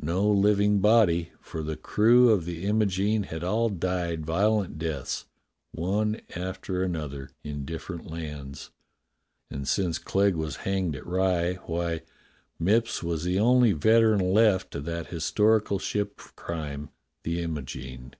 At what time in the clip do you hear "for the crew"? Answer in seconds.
1.42-2.30